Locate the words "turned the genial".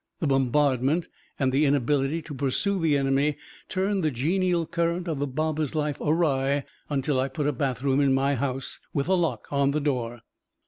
3.69-4.65